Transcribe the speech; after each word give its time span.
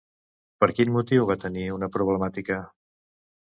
Per 0.63 0.69
quin 0.79 0.93
motiu 0.95 1.27
va 1.31 1.35
tenir 1.43 1.67
una 1.75 1.91
problemàtica? 1.99 2.59